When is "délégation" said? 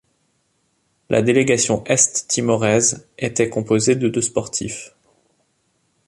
1.21-1.83